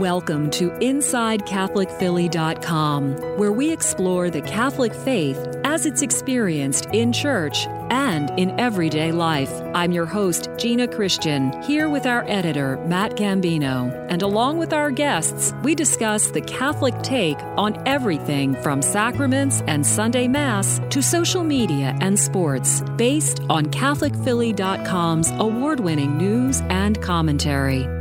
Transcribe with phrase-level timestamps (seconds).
[0.00, 8.30] Welcome to InsideCatholicPhilly.com, where we explore the Catholic faith as it's experienced in church and
[8.40, 9.52] in everyday life.
[9.74, 13.94] I'm your host, Gina Christian, here with our editor, Matt Gambino.
[14.08, 19.86] And along with our guests, we discuss the Catholic take on everything from sacraments and
[19.86, 27.99] Sunday Mass to social media and sports, based on CatholicPhilly.com's award winning news and commentary.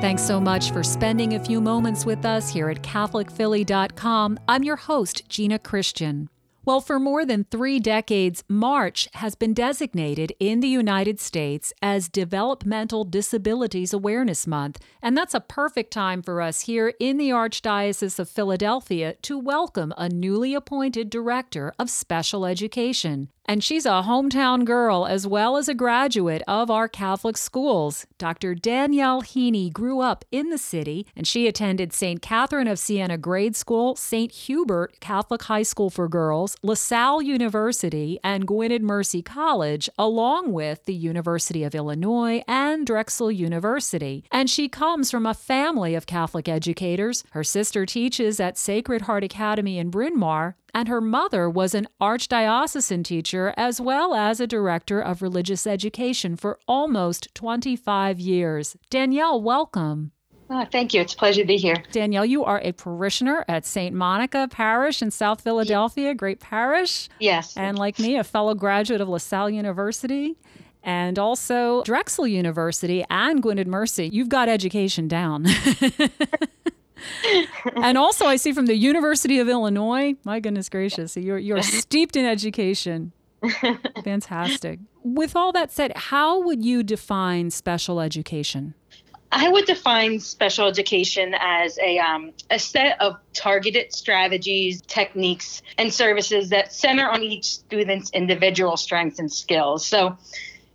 [0.00, 4.40] Thanks so much for spending a few moments with us here at CatholicPhilly.com.
[4.48, 6.30] I'm your host, Gina Christian.
[6.64, 12.08] Well, for more than three decades, March has been designated in the United States as
[12.08, 14.78] Developmental Disabilities Awareness Month.
[15.02, 19.92] And that's a perfect time for us here in the Archdiocese of Philadelphia to welcome
[19.98, 23.30] a newly appointed Director of Special Education.
[23.50, 28.06] And she's a hometown girl as well as a graduate of our Catholic schools.
[28.16, 28.54] Dr.
[28.54, 32.22] Danielle Heaney grew up in the city and she attended St.
[32.22, 34.30] Catherine of Siena Grade School, St.
[34.30, 40.94] Hubert Catholic High School for Girls, LaSalle University, and Gwynedd Mercy College, along with the
[40.94, 44.22] University of Illinois and Drexel University.
[44.30, 47.24] And she comes from a family of Catholic educators.
[47.32, 51.88] Her sister teaches at Sacred Heart Academy in Bryn Mawr, and her mother was an
[52.00, 58.76] archdiocesan teacher as well as a director of religious education for almost 25 years.
[58.90, 60.12] Danielle, welcome.
[60.52, 61.00] Oh, thank you.
[61.00, 61.76] It's a pleasure to be here.
[61.92, 63.94] Danielle, you are a parishioner at St.
[63.94, 67.08] Monica Parish in South Philadelphia, great parish.
[67.20, 67.56] Yes.
[67.56, 70.36] And like me, a fellow graduate of LaSalle University
[70.82, 74.10] and also Drexel University and Gwynedd Mercy.
[74.12, 75.46] You've got education down.
[77.76, 80.14] and also, I see from the University of Illinois.
[80.24, 83.12] My goodness gracious, you're you're steeped in education.
[84.04, 84.80] Fantastic.
[85.02, 88.74] With all that said, how would you define special education?
[89.32, 95.94] I would define special education as a, um, a set of targeted strategies, techniques, and
[95.94, 99.86] services that center on each student's individual strengths and skills.
[99.86, 100.18] So,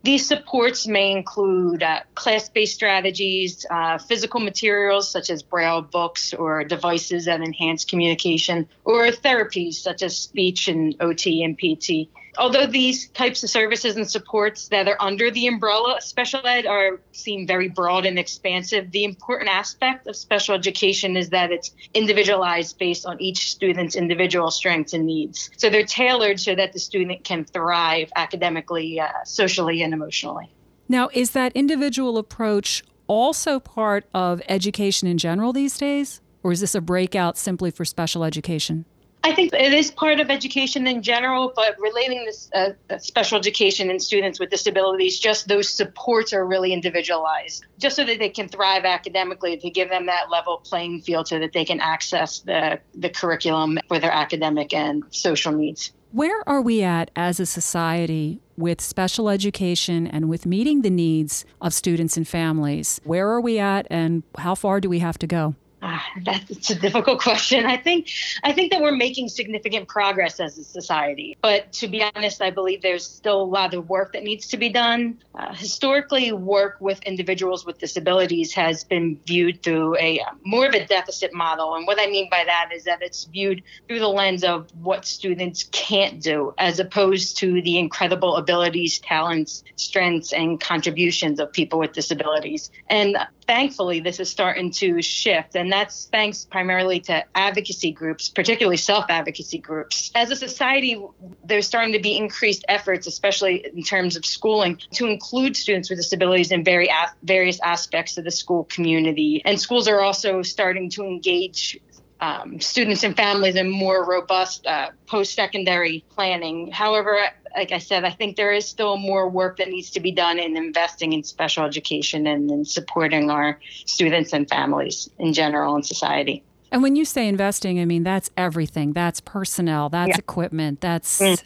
[0.05, 6.31] these supports may include uh, class based strategies, uh, physical materials such as braille books
[6.33, 12.07] or devices that enhance communication, or therapies such as speech and OT and PT
[12.37, 16.65] although these types of services and supports that are under the umbrella of special ed
[16.65, 21.71] are seem very broad and expansive, the important aspect of special education is that it's
[21.93, 25.49] individualized based on each student's individual strengths and needs.
[25.57, 30.51] So they're tailored so that the student can thrive academically, uh, socially, and emotionally.
[30.87, 36.21] Now, is that individual approach also part of education in general these days?
[36.43, 38.85] Or is this a breakout simply for special education?
[39.25, 43.39] I think it is part of education in general, but relating this uh, uh, special
[43.39, 48.29] education and students with disabilities, just those supports are really individualized, just so that they
[48.29, 52.41] can thrive academically, to give them that level playing field so that they can access
[52.41, 55.91] the, the curriculum for their academic and social needs.
[56.11, 61.45] Where are we at as a society with special education and with meeting the needs
[61.59, 63.01] of students and families?
[63.03, 65.55] Where are we at, and how far do we have to go?
[65.87, 67.63] Ah, that's a difficult question.
[67.67, 68.09] I think
[68.43, 72.49] I think that we're making significant progress as a society, but to be honest, I
[72.49, 75.19] believe there's still a lot of work that needs to be done.
[75.35, 80.73] Uh, historically, work with individuals with disabilities has been viewed through a uh, more of
[80.73, 84.07] a deficit model, and what I mean by that is that it's viewed through the
[84.07, 90.59] lens of what students can't do, as opposed to the incredible abilities, talents, strengths, and
[90.59, 92.71] contributions of people with disabilities.
[92.89, 93.17] And
[93.47, 95.55] thankfully, this is starting to shift.
[95.55, 100.11] And that's thanks primarily to advocacy groups, particularly self advocacy groups.
[100.15, 101.01] As a society,
[101.43, 105.99] there's starting to be increased efforts, especially in terms of schooling, to include students with
[105.99, 106.89] disabilities in very
[107.23, 109.41] various aspects of the school community.
[109.45, 111.79] And schools are also starting to engage
[112.21, 116.71] um, students and families in more robust uh, post secondary planning.
[116.71, 117.19] However,
[117.55, 120.39] like I said, I think there is still more work that needs to be done
[120.39, 125.83] in investing in special education and in supporting our students and families in general in
[125.83, 126.43] society.
[126.71, 128.93] And when you say investing, I mean that's everything.
[128.93, 130.17] That's personnel, that's yeah.
[130.17, 131.41] equipment, that's mm.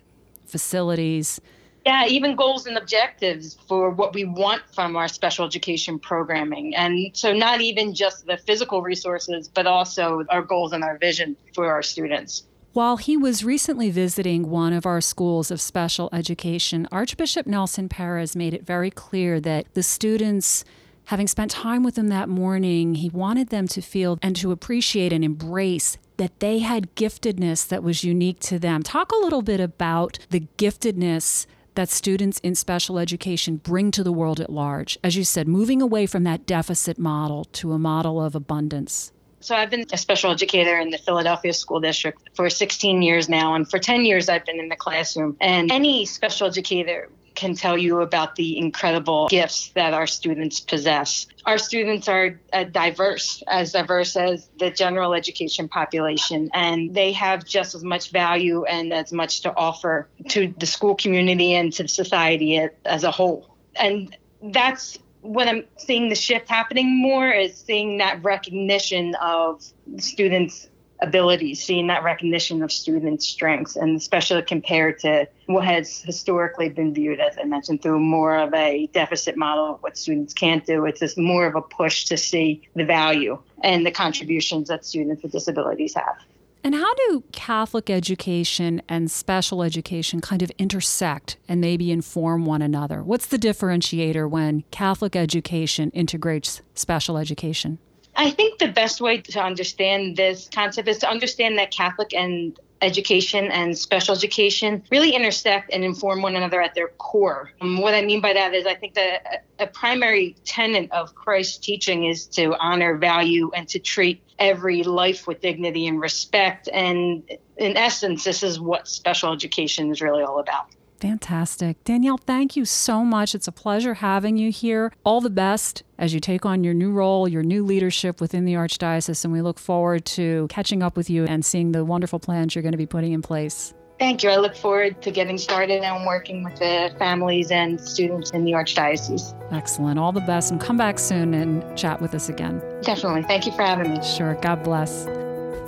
[0.46, 1.40] facilities.
[1.86, 6.76] Yeah, even goals and objectives for what we want from our special education programming.
[6.76, 11.38] And so, not even just the physical resources, but also our goals and our vision
[11.56, 12.44] for our students.
[12.74, 18.36] While he was recently visiting one of our schools of special education, Archbishop Nelson Perez
[18.36, 20.64] made it very clear that the students,
[21.06, 25.12] having spent time with him that morning, he wanted them to feel and to appreciate
[25.12, 28.84] and embrace that they had giftedness that was unique to them.
[28.84, 34.12] Talk a little bit about the giftedness that students in special education bring to the
[34.12, 35.00] world at large?
[35.04, 39.12] As you said, moving away from that deficit model to a model of abundance.
[39.42, 43.56] So I've been a special educator in the Philadelphia School District for 16 years now,
[43.56, 45.38] and for 10 years I've been in the classroom.
[45.40, 51.26] And any special educator can tell you about the incredible gifts that our students possess.
[51.46, 57.46] Our students are uh, diverse, as diverse as the general education population, and they have
[57.46, 61.88] just as much value and as much to offer to the school community and to
[61.88, 63.56] society as a whole.
[63.76, 69.64] And that's what I'm seeing the shift happening more is seeing that recognition of
[69.98, 70.70] students'
[71.02, 76.94] abilities, seeing that recognition of students' strengths, and especially compared to what has historically been
[76.94, 80.86] viewed, as I mentioned, through more of a deficit model of what students can't do.
[80.86, 85.24] It's just more of a push to see the value and the contributions that students
[85.24, 86.18] with disabilities have.
[86.64, 92.62] And how do Catholic education and special education kind of intersect and maybe inform one
[92.62, 93.02] another?
[93.02, 97.80] What's the differentiator when Catholic education integrates special education?
[98.16, 102.60] I think the best way to understand this concept is to understand that Catholic and
[102.82, 107.52] education and special education really intersect and inform one another at their core.
[107.62, 111.58] Um, what I mean by that is, I think that a primary tenet of Christ's
[111.58, 116.70] teaching is to honor, value, and to treat every life with dignity and respect.
[116.72, 117.24] And
[117.58, 120.68] in essence, this is what special education is really all about.
[121.00, 121.82] Fantastic.
[121.86, 123.34] Danielle, thank you so much.
[123.34, 124.92] It's a pleasure having you here.
[125.06, 128.54] All the best as you take on your new role, your new leadership within the
[128.54, 132.54] Archdiocese, and we look forward to catching up with you and seeing the wonderful plans
[132.54, 133.74] you're going to be putting in place.
[134.00, 134.30] Thank you.
[134.30, 138.54] I look forward to getting started and working with the families and students in the
[138.54, 139.36] Archdiocese.
[139.52, 140.00] Excellent.
[140.00, 142.62] All the best, and come back soon and chat with us again.
[142.82, 143.24] Definitely.
[143.24, 144.04] Thank you for having me.
[144.04, 144.36] Sure.
[144.36, 145.06] God bless.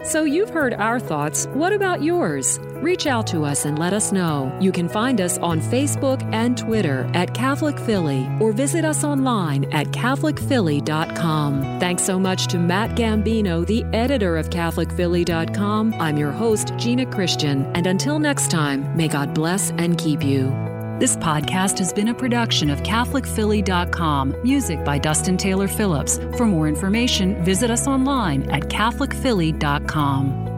[0.03, 1.45] So you've heard our thoughts.
[1.47, 2.59] What about yours?
[2.81, 4.51] Reach out to us and let us know.
[4.59, 9.71] You can find us on Facebook and Twitter at Catholic Philly or visit us online
[9.71, 11.79] at CatholicPhilly.com.
[11.79, 15.93] Thanks so much to Matt Gambino, the editor of CatholicPhilly.com.
[15.99, 20.70] I'm your host, Gina Christian, and until next time, may God bless and keep you.
[21.01, 26.19] This podcast has been a production of CatholicPhilly.com, music by Dustin Taylor Phillips.
[26.37, 30.50] For more information, visit us online at CatholicPhilly.com.